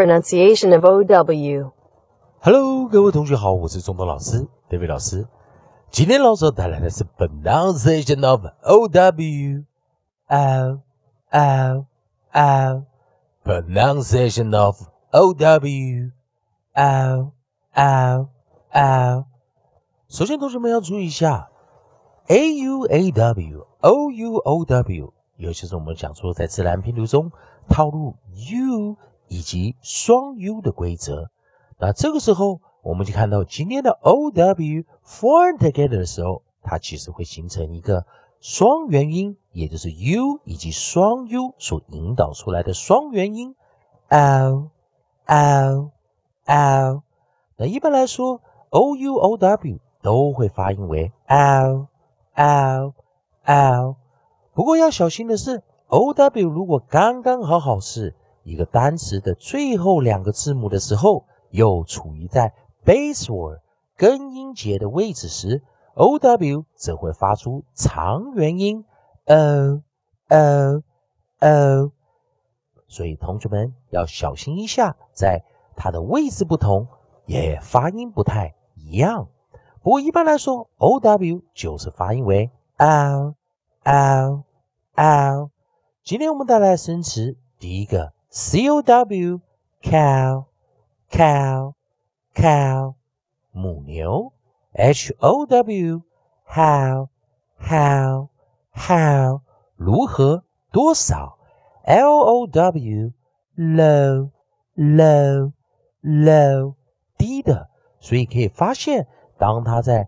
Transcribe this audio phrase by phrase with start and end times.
[0.00, 1.72] pronunciation of OW.
[2.40, 5.26] Hello，各位同学好，我是中东老师 David 老师。
[5.90, 9.64] 今天老师带来的是 pronunciation of O W
[10.28, 10.80] O
[11.30, 11.86] O
[12.32, 12.84] O
[13.44, 16.10] pronunciation of O W
[16.74, 17.32] O
[17.74, 18.28] O
[18.72, 19.24] O。
[20.08, 21.48] 首先，同学们要注意一下
[22.28, 27.30] A U A W O U O W，尤其是我们讲说在自然拼读中
[27.68, 28.14] 套入
[28.52, 28.96] U
[29.31, 31.31] 以及双 U 的规则。
[31.79, 38.05] 那这个时候，我们就看到今天的 O W form together 的时候，它其实会形成一个
[38.41, 43.55] 双元音，也就是 U 以及双 U 所引导出来的双元音
[44.09, 44.69] O
[45.27, 45.91] O
[46.45, 47.03] O。
[47.55, 51.87] 那一般来说，O U O W 都会发音为 O
[52.35, 52.93] O
[53.45, 53.95] O。
[54.53, 58.13] 不过要小心的是，O W 如果刚刚好好是
[58.43, 62.53] 一个单词的最后两个字母的时候，又处于在
[62.85, 63.59] base word
[63.95, 65.61] 根音节的位置时
[65.93, 68.83] ，O W 则会发出长元音
[69.25, 69.81] o
[70.29, 70.83] o
[71.39, 71.91] o，
[72.87, 75.43] 所以同学们要小心一下，在
[75.75, 76.87] 它的位置不同，
[77.25, 79.29] 也发音不太一样。
[79.83, 83.35] 不过一般来说，O W 就是发音为 o
[83.83, 84.43] o
[84.95, 85.51] o。
[86.03, 89.41] 今天我们带来的生词第一个 C O W
[89.81, 90.45] cow。
[91.11, 91.73] cow
[92.33, 92.95] cow.
[93.51, 94.31] 母牛
[94.71, 96.01] ，h o w
[96.45, 97.09] how
[97.59, 98.29] how
[98.73, 99.41] how.
[99.75, 101.37] 如何多少
[101.83, 103.11] ，l o w
[103.57, 104.29] low
[104.75, 105.51] low
[106.01, 106.75] low.
[107.17, 110.07] 低的，所以可以发现，当它在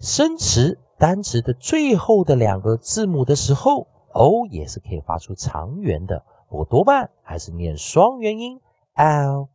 [0.00, 8.60] 生词单词的最后的两个字母的时候，o 也是可以发出长元的，我多半还是念双元音
[8.94, 9.48] l。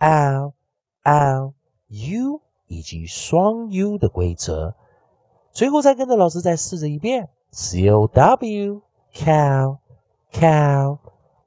[0.00, 0.54] l
[1.02, 1.52] l
[1.88, 4.74] u 以及双 u 的规则，
[5.52, 8.80] 最后再跟着老师再试着一遍：c o w
[9.12, 9.78] cow
[10.32, 10.98] cow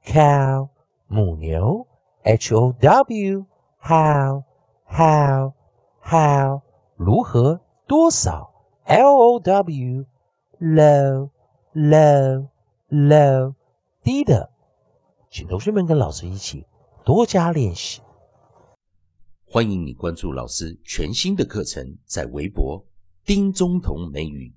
[0.04, 0.68] cow
[1.08, 1.86] 母牛
[2.22, 3.46] ；h o w
[3.80, 4.44] how
[4.86, 5.52] how
[6.00, 6.60] how
[6.94, 8.52] 如何多少
[8.86, 10.04] ；l o w
[10.60, 11.30] low
[11.72, 12.46] low
[12.88, 13.54] low
[14.04, 14.53] 低的。
[15.34, 16.64] 请同学们跟老师一起
[17.04, 18.00] 多加练习。
[19.44, 22.86] 欢迎你关注老师全新的课程，在微博
[23.26, 24.54] “丁中同美语